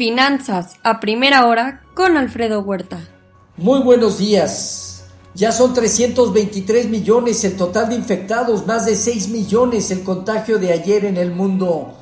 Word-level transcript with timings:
Finanzas 0.00 0.76
a 0.82 0.98
primera 0.98 1.44
hora 1.44 1.82
con 1.92 2.16
Alfredo 2.16 2.62
Huerta. 2.62 3.06
Muy 3.58 3.82
buenos 3.82 4.16
días. 4.16 5.04
Ya 5.34 5.52
son 5.52 5.74
323 5.74 6.88
millones 6.88 7.44
el 7.44 7.54
total 7.54 7.90
de 7.90 7.96
infectados, 7.96 8.66
más 8.66 8.86
de 8.86 8.96
6 8.96 9.28
millones 9.28 9.90
el 9.90 10.02
contagio 10.02 10.58
de 10.58 10.72
ayer 10.72 11.04
en 11.04 11.18
el 11.18 11.32
mundo. 11.32 11.92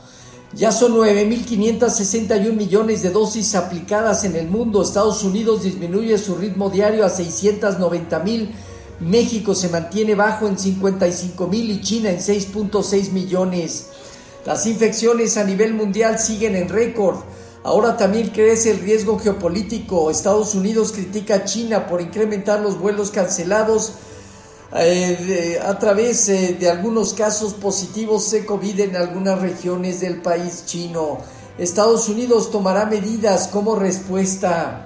Ya 0.55 0.71
son 0.71 0.95
9.561 0.95 2.53
millones 2.53 3.03
de 3.03 3.11
dosis 3.11 3.57
aplicadas 3.57 4.23
en 4.23 4.37
el 4.37 4.46
mundo. 4.46 4.80
Estados 4.80 5.25
Unidos 5.25 5.65
disminuye 5.65 6.19
su 6.19 6.37
ritmo 6.37 6.71
diario 6.71 7.05
a 7.05 7.11
690 7.11 8.21
mil. 8.21 8.55
México 9.01 9.57
se 9.57 9.71
mantiene 9.71 10.15
bajo 10.15 10.46
en 10.46 10.57
55 10.57 11.49
mil 11.49 11.69
y 11.69 11.80
China 11.80 12.11
en 12.11 12.19
6.6 12.19 13.11
millones. 13.11 13.89
Las 14.46 14.67
infecciones 14.67 15.37
a 15.37 15.43
nivel 15.43 15.75
mundial 15.75 16.21
siguen 16.21 16.55
en 16.55 16.69
récord. 16.69 17.16
Ahora 17.65 17.97
también 17.97 18.30
crece 18.30 18.71
el 18.71 18.80
riesgo 18.80 19.19
geopolítico. 19.19 20.11
Estados 20.11 20.55
Unidos 20.55 20.93
critica 20.93 21.37
a 21.37 21.45
China 21.45 21.87
por 21.87 22.01
incrementar 22.01 22.61
los 22.61 22.79
vuelos 22.79 23.11
cancelados 23.11 23.95
eh, 24.77 25.59
a 25.65 25.79
través 25.79 26.29
eh, 26.29 26.57
de 26.59 26.69
algunos 26.69 27.15
casos 27.15 27.55
positivos 27.55 28.31
de 28.31 28.45
COVID 28.45 28.81
en 28.81 28.97
algunas 28.97 29.41
regiones 29.41 30.01
del 30.01 30.21
país 30.21 30.65
chino. 30.67 31.19
Estados 31.59 32.09
Unidos 32.09 32.51
tomará 32.51 32.87
medidas 32.87 33.48
como 33.48 33.75
respuesta. 33.75 34.84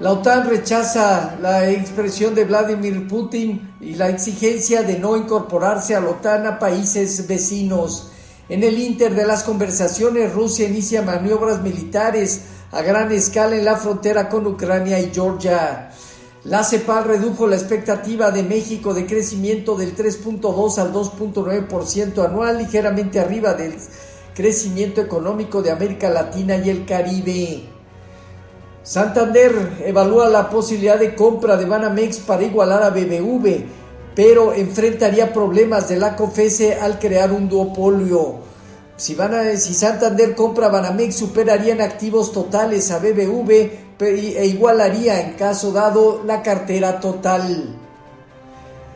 La 0.00 0.12
OTAN 0.12 0.48
rechaza 0.48 1.36
la 1.40 1.70
expresión 1.70 2.34
de 2.34 2.44
Vladimir 2.44 3.08
Putin 3.08 3.74
y 3.80 3.94
la 3.94 4.08
exigencia 4.08 4.82
de 4.82 4.98
no 4.98 5.16
incorporarse 5.16 5.96
a 5.96 6.00
la 6.00 6.10
OTAN 6.10 6.46
a 6.46 6.58
países 6.58 7.26
vecinos. 7.26 8.10
En 8.48 8.64
el 8.64 8.78
inter 8.78 9.14
de 9.14 9.26
las 9.26 9.42
conversaciones, 9.42 10.32
Rusia 10.32 10.66
inicia 10.66 11.02
maniobras 11.02 11.60
militares 11.60 12.42
a 12.72 12.80
gran 12.80 13.12
escala 13.12 13.56
en 13.56 13.64
la 13.66 13.76
frontera 13.76 14.30
con 14.30 14.46
Ucrania 14.46 14.98
y 14.98 15.10
Georgia. 15.12 15.90
La 16.44 16.64
CEPAL 16.64 17.04
redujo 17.04 17.46
la 17.46 17.56
expectativa 17.56 18.30
de 18.30 18.42
México 18.42 18.94
de 18.94 19.04
crecimiento 19.04 19.76
del 19.76 19.94
3.2 19.94 20.78
al 20.78 20.94
2.9% 20.94 22.24
anual, 22.24 22.56
ligeramente 22.56 23.20
arriba 23.20 23.52
del 23.52 23.74
crecimiento 24.34 25.02
económico 25.02 25.60
de 25.60 25.70
América 25.70 26.08
Latina 26.08 26.56
y 26.56 26.70
el 26.70 26.86
Caribe. 26.86 27.64
Santander 28.82 29.82
evalúa 29.84 30.30
la 30.30 30.48
posibilidad 30.48 30.98
de 30.98 31.14
compra 31.14 31.58
de 31.58 31.66
Banamex 31.66 32.20
para 32.20 32.44
igualar 32.44 32.82
a 32.82 32.88
BBV 32.88 33.87
pero 34.18 34.52
enfrentaría 34.52 35.32
problemas 35.32 35.88
de 35.88 35.96
la 35.96 36.16
COFESE 36.16 36.80
al 36.80 36.98
crear 36.98 37.30
un 37.30 37.48
duopolio. 37.48 38.40
Si, 38.96 39.14
van 39.14 39.32
a, 39.32 39.56
si 39.56 39.74
Santander 39.74 40.34
compra 40.34 40.66
Banamex, 40.66 41.14
superarían 41.14 41.80
activos 41.80 42.32
totales 42.32 42.90
a 42.90 42.98
BBV 42.98 43.70
e 44.00 44.44
igualaría 44.44 45.20
en 45.20 45.34
caso 45.34 45.70
dado 45.70 46.24
la 46.26 46.42
cartera 46.42 46.98
total. 46.98 47.76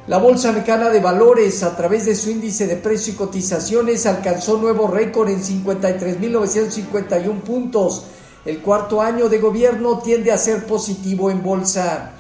La 0.09 0.19
Bolsa 0.19 0.51
Mexicana 0.51 0.89
de 0.89 0.99
Valores, 0.99 1.63
a 1.63 1.77
través 1.77 2.07
de 2.07 2.17
su 2.17 2.29
índice 2.29 2.67
de 2.67 2.75
precio 2.75 3.13
y 3.13 3.17
cotizaciones, 3.17 4.07
alcanzó 4.07 4.57
nuevo 4.57 4.89
récord 4.89 5.29
en 5.29 5.41
53.951 5.41 7.43
puntos. 7.43 8.07
El 8.45 8.59
cuarto 8.59 9.01
año 9.01 9.29
de 9.29 9.39
gobierno 9.39 10.01
tiende 10.01 10.33
a 10.33 10.37
ser 10.37 10.67
positivo 10.67 11.31
en 11.31 11.45
bolsa. 11.45 12.15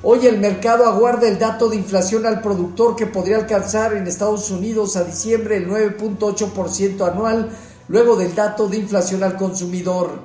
Hoy 0.00 0.26
el 0.28 0.38
mercado 0.38 0.86
aguarda 0.86 1.26
el 1.26 1.40
dato 1.40 1.68
de 1.68 1.74
inflación 1.74 2.24
al 2.24 2.40
productor 2.40 2.94
que 2.94 3.06
podría 3.06 3.36
alcanzar 3.36 3.94
en 3.94 4.06
Estados 4.06 4.48
Unidos 4.52 4.94
a 4.96 5.02
diciembre 5.02 5.56
el 5.56 5.68
9.8% 5.68 7.10
anual, 7.10 7.50
luego 7.88 8.14
del 8.14 8.32
dato 8.32 8.68
de 8.68 8.76
inflación 8.76 9.24
al 9.24 9.36
consumidor. 9.36 10.20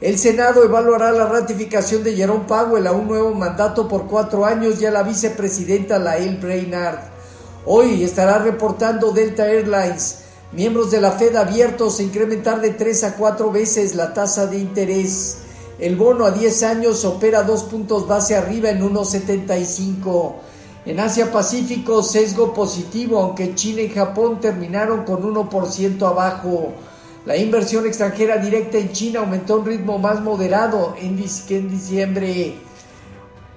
El 0.00 0.18
Senado 0.18 0.64
evaluará 0.64 1.12
la 1.12 1.26
ratificación 1.26 2.02
de 2.04 2.14
Jerome 2.14 2.46
Powell 2.46 2.86
a 2.86 2.92
un 2.92 3.06
nuevo 3.06 3.34
mandato 3.34 3.86
por 3.86 4.06
cuatro 4.06 4.46
años 4.46 4.80
y 4.80 4.86
a 4.86 4.90
la 4.90 5.02
vicepresidenta 5.02 5.98
Lael 5.98 6.38
Brainard. 6.38 7.00
Hoy 7.66 8.04
estará 8.04 8.38
reportando 8.38 9.10
Delta 9.10 9.46
Airlines. 9.46 10.20
Miembros 10.52 10.90
de 10.90 11.02
la 11.02 11.12
Fed 11.12 11.36
abiertos 11.36 12.00
a 12.00 12.02
incrementar 12.02 12.62
de 12.62 12.70
tres 12.70 13.04
a 13.04 13.14
cuatro 13.14 13.52
veces 13.52 13.94
la 13.94 14.14
tasa 14.14 14.46
de 14.46 14.58
interés. 14.58 15.38
El 15.78 15.94
bono 15.94 16.24
a 16.24 16.32
10 16.32 16.62
años 16.64 17.04
opera 17.04 17.44
dos 17.44 17.62
puntos 17.62 18.08
base 18.08 18.34
arriba 18.34 18.70
en 18.70 18.82
1.75. 18.82 20.32
En 20.86 20.98
Asia 20.98 21.30
Pacífico, 21.30 22.02
sesgo 22.02 22.52
positivo, 22.52 23.20
aunque 23.20 23.54
China 23.54 23.82
y 23.82 23.88
Japón 23.88 24.40
terminaron 24.40 25.04
con 25.04 25.22
1% 25.22 26.02
abajo. 26.02 26.72
La 27.26 27.36
inversión 27.36 27.86
extranjera 27.86 28.38
directa 28.38 28.78
en 28.78 28.90
China 28.90 29.20
aumentó 29.20 29.54
a 29.54 29.56
un 29.58 29.66
ritmo 29.66 29.98
más 29.98 30.20
moderado 30.20 30.94
que 31.46 31.56
en 31.56 31.70
diciembre. 31.70 32.54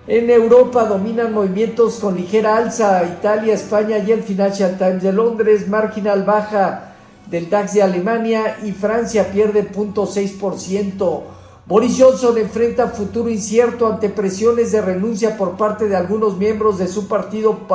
En 0.07 0.29
Europa 0.29 0.85
dominan 0.85 1.33
movimientos 1.33 1.95
con 1.95 2.15
ligera 2.15 2.57
alza. 2.57 3.03
Italia, 3.03 3.55
España 3.55 3.97
y 3.97 4.11
el 4.11 4.21
Financial 4.21 4.77
Times 4.77 5.01
de 5.01 5.13
Londres, 5.13 5.67
marginal 5.67 6.23
baja 6.23 6.93
del 7.29 7.49
DAX 7.49 7.73
de 7.73 7.81
Alemania 7.81 8.57
y 8.63 8.73
Francia 8.73 9.31
pierde 9.31 9.71
0.6%. 9.71 11.40
Boris 11.65 11.95
Johnson 11.97 12.37
enfrenta 12.37 12.87
futuro 12.87 13.29
incierto 13.29 13.87
ante 13.87 14.09
presiones 14.09 14.71
de 14.71 14.81
renuncia 14.81 15.37
por 15.37 15.57
parte 15.57 15.87
de 15.87 15.95
algunos 15.95 16.37
miembros 16.37 16.79
de 16.79 16.87
su 16.87 17.07
partido 17.07 17.67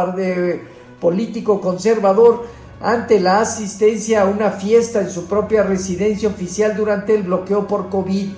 político 1.01 1.61
conservador 1.61 2.45
ante 2.81 3.21
la 3.21 3.41
asistencia 3.41 4.23
a 4.23 4.27
una 4.27 4.51
fiesta 4.51 5.01
en 5.01 5.11
su 5.11 5.27
propia 5.27 5.63
residencia 5.63 6.29
oficial 6.29 6.77
durante 6.77 7.15
el 7.15 7.23
bloqueo 7.23 7.67
por 7.67 7.89
COVID. 7.89 8.29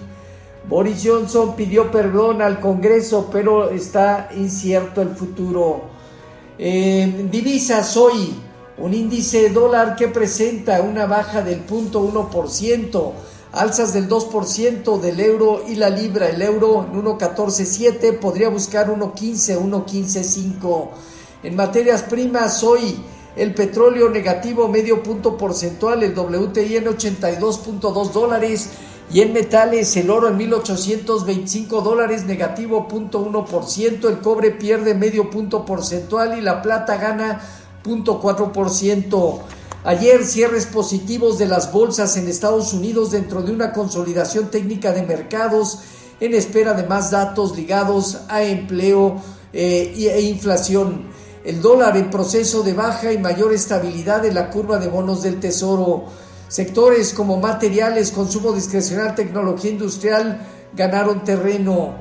Boris 0.69 1.03
Johnson 1.03 1.57
pidió 1.57 1.91
perdón 1.91 2.43
al 2.43 2.61
Congreso, 2.61 3.31
pero 3.33 3.71
está 3.71 4.29
incierto 4.37 5.01
el 5.01 5.09
futuro. 5.09 5.85
Divisas 6.59 7.97
hoy, 7.97 8.35
un 8.77 8.93
índice 8.93 9.45
de 9.45 9.51
dólar 9.51 9.97
que 9.97 10.09
presenta 10.09 10.83
una 10.83 11.07
baja 11.07 11.41
del 11.41 11.67
0.1% 11.67 13.13
alzas 13.53 13.93
del 13.93 14.09
2% 14.09 15.01
del 15.01 15.21
euro 15.21 15.63
y 15.67 15.77
la 15.77 15.91
libra, 15.91 16.29
el 16.29 16.43
euro 16.43 16.85
en 16.85 17.03
1.14.7, 17.03 18.19
podría 18.19 18.49
buscar 18.49 18.89
1.15, 18.89 19.59
1.15.5. 19.59 20.89
En 21.43 21.57
materias 21.57 22.03
primas, 22.03 22.63
hoy 22.63 23.01
el 23.37 23.55
petróleo 23.55 24.11
negativo 24.11 24.69
medio 24.69 25.03
punto 25.03 25.37
porcentual, 25.37 26.03
el 26.03 26.19
WTI 26.19 26.77
en 26.77 26.87
82.2 26.87 28.11
dólares 28.11 28.71
y 29.11 29.21
en 29.21 29.33
metales 29.33 29.97
el 29.97 30.11
oro 30.11 30.29
en 30.29 30.37
1825 30.37 31.81
dólares 31.81 32.25
negativo 32.27 32.89
punto 32.89 33.25
1%, 33.25 34.09
el 34.09 34.19
cobre 34.19 34.51
pierde 34.51 34.95
medio 34.95 35.31
punto 35.31 35.65
porcentual 35.65 36.37
y 36.37 36.43
la 36.43 36.61
plata 36.61 36.97
gana 36.97 37.41
punto 37.83 38.21
4%. 38.21 39.41
Ayer 39.85 40.25
cierres 40.25 40.67
positivos 40.67 41.39
de 41.39 41.47
las 41.47 41.73
bolsas 41.73 42.17
en 42.17 42.27
Estados 42.27 42.73
Unidos 42.73 43.13
dentro 43.13 43.43
de 43.43 43.53
una 43.53 43.73
consolidación 43.73 44.51
técnica 44.51 44.93
de 44.93 45.03
mercados 45.03 45.79
en 46.21 46.35
espera 46.35 46.75
de 46.75 46.83
más 46.83 47.13
datos 47.13 47.57
ligados 47.57 48.19
a 48.29 48.43
empleo 48.43 49.17
eh, 49.53 49.95
e 49.97 50.21
inflación. 50.23 51.07
El 51.45 51.63
dólar 51.63 51.97
en 51.97 52.11
proceso 52.11 52.65
de 52.65 52.73
baja 52.73 53.13
y 53.13 53.19
mayor 53.19 53.53
estabilidad 53.53 54.27
en 54.27 54.35
la 54.35 54.51
curva 54.51 54.79
de 54.79 54.89
bonos 54.89 55.23
del 55.23 55.39
tesoro. 55.39 56.07
Sectores 56.49 57.15
como 57.15 57.37
materiales, 57.37 58.11
consumo 58.11 58.53
discrecional, 58.53 59.15
tecnología 59.15 59.71
industrial 59.71 60.45
ganaron 60.75 61.23
terreno. 61.23 61.95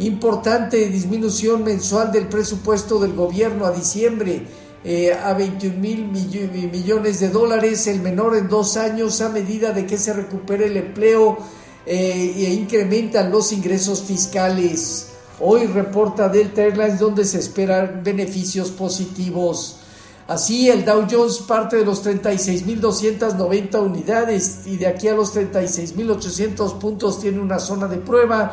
Importante 0.00 0.88
disminución 0.88 1.64
mensual 1.64 2.12
del 2.12 2.28
presupuesto 2.28 2.98
del 2.98 3.14
gobierno 3.14 3.64
a 3.64 3.70
diciembre 3.70 4.46
eh, 4.84 5.12
a 5.12 5.32
21 5.34 5.78
mil 5.78 6.06
millones 6.06 7.20
de 7.20 7.28
dólares, 7.28 7.86
el 7.86 8.00
menor 8.00 8.36
en 8.36 8.48
dos 8.48 8.76
años 8.76 9.20
a 9.20 9.28
medida 9.28 9.72
de 9.72 9.86
que 9.86 9.96
se 9.96 10.12
recupere 10.12 10.66
el 10.66 10.76
empleo 10.76 11.38
eh, 11.86 12.34
e 12.36 12.52
incrementan 12.52 13.30
los 13.30 13.52
ingresos 13.52 14.02
fiscales. 14.02 15.08
Hoy 15.38 15.66
reporta 15.66 16.28
Delta 16.28 16.62
Airlines 16.62 16.98
donde 16.98 17.24
se 17.24 17.38
esperan 17.38 18.02
beneficios 18.02 18.70
positivos. 18.70 19.76
Así, 20.26 20.68
el 20.68 20.84
Dow 20.84 21.06
Jones 21.10 21.38
parte 21.38 21.76
de 21.76 21.84
los 21.84 22.04
36.290 22.04 23.80
unidades 23.82 24.62
y 24.66 24.76
de 24.76 24.86
aquí 24.86 25.08
a 25.08 25.14
los 25.14 25.34
36.800 25.34 26.78
puntos 26.78 27.20
tiene 27.20 27.40
una 27.40 27.58
zona 27.58 27.86
de 27.86 27.98
prueba 27.98 28.52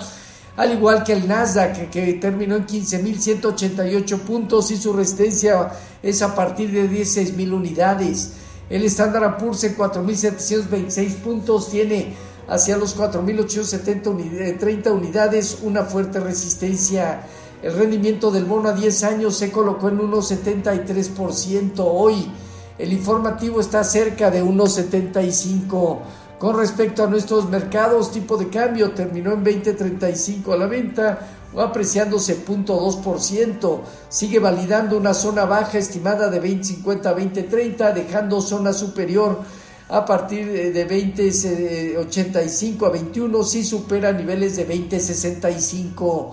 al 0.60 0.74
igual 0.74 1.06
que 1.06 1.14
el 1.14 1.26
Nasdaq 1.26 1.90
que 1.90 2.14
terminó 2.16 2.58
en 2.58 2.68
15.188 2.68 4.20
puntos 4.20 4.72
y 4.72 4.76
su 4.76 4.92
resistencia 4.92 5.72
es 6.02 6.22
a 6.22 6.36
partir 6.36 6.72
de 6.72 6.90
16.000 6.90 7.54
unidades. 7.54 8.34
El 8.70 8.84
Standard 8.86 9.38
Poor's 9.38 9.64
en 9.64 9.76
4.726 9.76 11.16
puntos 11.16 11.70
tiene 11.70 12.14
hacia 12.48 12.78
los 12.78 12.98
4.830 12.98 14.92
unidades 14.92 15.60
una 15.64 15.84
fuerte 15.84 16.20
resistencia. 16.20 17.24
El 17.62 17.74
rendimiento 17.74 18.32
del 18.32 18.46
bono 18.46 18.70
a 18.70 18.74
10 18.74 19.04
años 19.04 19.36
se 19.36 19.52
colocó 19.52 19.90
en 19.90 20.00
1,73% 20.00 21.74
hoy. 21.80 22.32
El 22.78 22.94
informativo 22.94 23.60
está 23.60 23.84
cerca 23.84 24.32
de 24.32 24.44
1,75%. 24.44 25.98
Con 26.40 26.58
respecto 26.58 27.04
a 27.04 27.08
nuestros 27.08 27.50
mercados, 27.50 28.14
tipo 28.14 28.38
de 28.38 28.48
cambio 28.48 28.92
terminó 28.92 29.34
en 29.34 29.44
20.35 29.44 30.54
a 30.54 30.58
la 30.58 30.68
venta, 30.68 31.20
o 31.54 31.60
apreciándose 31.60 32.46
0.2%. 32.46 33.82
Sigue 34.08 34.40
validando 34.40 34.96
una 34.98 35.14
zona 35.14 35.44
baja 35.44 35.78
estimada 35.78 36.30
de 36.30 36.42
20.50 36.42 37.06
a 37.08 37.18
20.30, 37.18 37.94
dejando 37.94 38.40
zona 38.42 38.72
superior 38.72 39.42
a 39.90 40.06
partir 40.06 40.48
de 40.48 40.88
20.85 40.88 42.86
a 42.86 42.90
21 42.90 43.44
si 43.44 43.66
supera 43.66 44.14
niveles 44.14 44.56
de 44.56 44.66
20.65. 44.66 46.32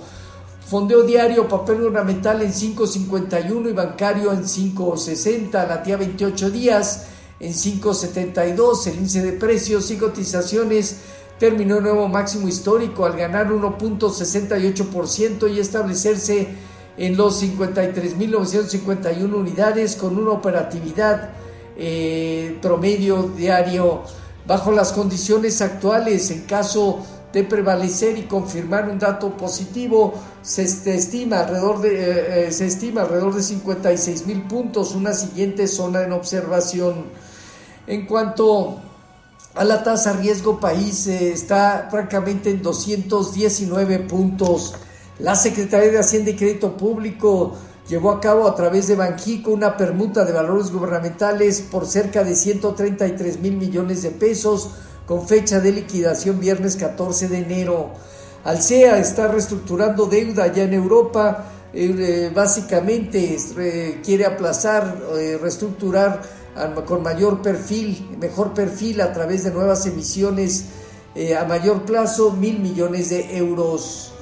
Fondeo 0.69 1.03
diario, 1.03 1.49
papel 1.49 1.83
ornamental 1.83 2.43
en 2.43 2.53
5.51 2.53 3.71
y 3.71 3.73
bancario 3.73 4.33
en 4.33 4.45
5.60, 4.45 5.51
la 5.67 5.83
tía 5.83 5.97
28 5.97 6.51
días 6.51 7.07
en 7.39 7.53
5.72, 7.53 8.87
el 8.87 8.95
índice 8.95 9.23
de 9.23 9.33
precios 9.33 9.91
y 9.91 9.97
cotizaciones 9.97 10.97
terminó 11.39 11.81
nuevo 11.81 12.09
máximo 12.09 12.49
histórico 12.49 13.05
al 13.05 13.17
ganar 13.17 13.51
1.68% 13.51 15.55
y 15.55 15.61
establecerse 15.61 16.49
en 16.97 17.17
los 17.17 17.43
53.951 17.43 19.35
unidades 19.35 19.97
con 19.97 20.17
una 20.17 20.31
operatividad 20.31 21.31
eh, 21.77 22.57
promedio 22.63 23.31
diario. 23.37 24.03
Bajo 24.47 24.73
las 24.73 24.93
condiciones 24.93 25.61
actuales 25.61 26.31
en 26.31 26.45
caso 26.45 27.05
de 27.33 27.45
prevalecer 27.45 28.17
y 28.17 28.23
confirmar 28.23 28.89
un 28.89 28.99
dato 28.99 29.37
positivo 29.37 30.15
se 30.41 30.63
estima 30.63 31.41
alrededor 31.41 31.81
de 31.81 31.89
eh, 31.89 32.47
eh, 32.47 32.53
se 32.53 32.67
estima 32.67 33.03
alrededor 33.03 33.35
de 33.35 33.43
56 33.43 34.27
mil 34.27 34.43
puntos 34.43 34.95
una 34.95 35.13
siguiente 35.13 35.67
zona 35.67 36.05
en 36.05 36.13
observación 36.13 37.07
en 37.87 38.07
cuanto 38.07 38.81
a 39.55 39.65
la 39.65 39.83
tasa 39.83 40.13
riesgo 40.15 40.61
país 40.61 41.07
está 41.07 41.89
francamente 41.91 42.51
en 42.51 42.63
219 42.63 44.01
puntos 44.01 44.75
la 45.19 45.35
Secretaría 45.35 45.91
de 45.91 45.99
Hacienda 45.99 46.31
y 46.31 46.37
Crédito 46.37 46.77
Público 46.77 47.57
llevó 47.89 48.11
a 48.11 48.21
cabo 48.21 48.47
a 48.47 48.55
través 48.55 48.87
de 48.87 48.97
Banjico 48.97 49.51
una 49.51 49.77
permuta 49.77 50.27
de 50.27 50.33
valores 50.33 50.71
gubernamentales 50.71 51.63
por 51.63 51.87
cerca 51.87 52.23
de 52.23 52.35
133 52.35 53.41
mil 53.41 53.57
millones 53.57 54.03
de 54.03 54.11
pesos 54.11 54.71
con 55.07 55.27
fecha 55.27 55.61
de 55.61 55.73
liquidación 55.73 56.39
viernes 56.39 56.77
14 56.77 57.29
de 57.29 57.39
enero. 57.39 57.91
Alcea 58.45 58.99
está 58.99 59.29
reestructurando 59.29 60.05
deuda 60.05 60.53
ya 60.53 60.65
en 60.65 60.75
Europa, 60.75 61.47
eh, 61.73 61.95
eh, 61.99 62.33
básicamente 62.35 63.39
quiere 64.05 64.27
aplazar, 64.27 64.99
eh, 65.19 65.39
reestructurar 65.41 66.21
con 66.87 67.03
mayor 67.03 67.43
perfil, 67.43 68.17
mejor 68.19 68.55
perfil 68.55 69.01
a 69.01 69.13
través 69.13 69.45
de 69.45 69.51
nuevas 69.51 69.87
emisiones 69.87 70.67
a 71.39 71.45
mayor 71.45 71.83
plazo, 71.83 72.33
mil 72.33 72.59
millones 72.61 73.11
de 73.11 73.37
euros. 73.37 74.13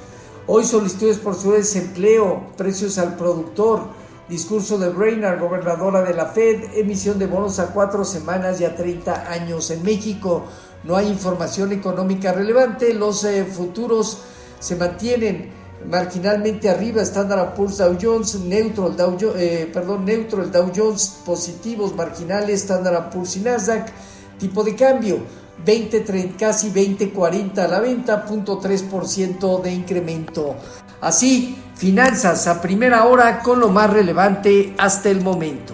Hoy 0.47 0.63
solicitudes 0.63 1.17
por 1.17 1.35
su 1.35 1.51
desempleo, 1.53 2.51
precios 2.55 2.97
al 2.99 3.15
productor, 3.15 3.81
discurso 4.29 4.77
de 4.77 4.89
Brainard, 4.89 5.39
gobernadora 5.39 6.03
de 6.03 6.13
la 6.13 6.27
Fed, 6.27 6.75
emisión 6.75 7.17
de 7.17 7.27
bonos 7.27 7.59
a 7.59 7.73
cuatro 7.73 8.05
semanas 8.05 8.61
y 8.61 8.65
a 8.65 8.75
30 8.75 9.31
años. 9.31 9.71
En 9.71 9.83
México 9.83 10.43
no 10.83 10.95
hay 10.95 11.07
información 11.07 11.71
económica 11.71 12.31
relevante, 12.31 12.93
los 12.93 13.23
eh, 13.23 13.45
futuros 13.45 14.19
se 14.59 14.75
mantienen 14.75 15.51
marginalmente 15.89 16.69
arriba, 16.69 17.01
Standard 17.01 17.53
Poor's 17.53 17.77
Dow 17.77 17.97
Jones, 18.01 18.35
neutro 18.41 18.87
el 18.87 18.95
Dow, 18.95 19.17
eh, 19.37 19.69
perdón, 19.73 20.05
neutro 20.05 20.43
el 20.43 20.51
Dow 20.51 20.71
Jones, 20.75 21.21
positivos 21.25 21.95
marginales, 21.95 22.61
Standard 22.61 23.09
Poor's 23.09 23.37
y 23.37 23.39
Nasdaq, 23.41 23.87
tipo 24.39 24.63
de 24.63 24.75
cambio 24.75 25.19
20, 25.63 26.35
casi 26.37 26.71
20-40 26.71 27.57
a 27.59 27.67
la 27.67 27.79
venta, 27.79 28.25
0.3% 28.25 29.61
de 29.61 29.73
incremento. 29.73 30.55
Así, 31.01 31.57
finanzas 31.75 32.47
a 32.47 32.61
primera 32.61 33.05
hora 33.05 33.39
con 33.39 33.59
lo 33.59 33.69
más 33.69 33.89
relevante 33.91 34.73
hasta 34.77 35.09
el 35.09 35.21
momento. 35.21 35.73